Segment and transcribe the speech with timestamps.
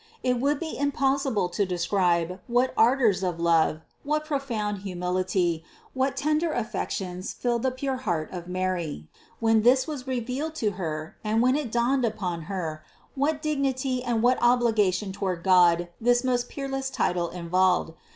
[0.23, 6.51] It would be impossible to describe, what ardors of love, what profound humility, what tender
[6.51, 9.07] affections filled the pure heart of Mary,
[9.39, 12.83] when this was revealed to Her and when it dawned upon Her,
[13.13, 17.93] what dignity and what obli gation toward God this most peerless title involved.